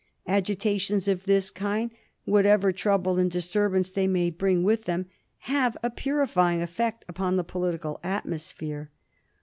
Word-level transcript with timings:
Agitations 0.25 1.07
of 1.07 1.25
this 1.25 1.51
kind, 1.51 1.91
what 2.25 2.43
ever 2.43 2.71
trouble 2.71 3.19
and 3.19 3.29
disturbance 3.29 3.91
they 3.91 4.07
may 4.07 4.31
bring 4.31 4.63
with 4.63 4.85
them, 4.85 5.05
have 5.41 5.77
a 5.83 5.91
purifying 5.91 6.59
effect 6.59 7.05
upon 7.07 7.35
the 7.35 7.43
political 7.43 7.99
at 8.03 8.25
mosphere. 8.25 8.87